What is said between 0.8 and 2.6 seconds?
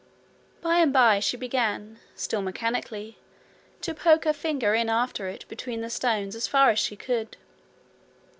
by she began, still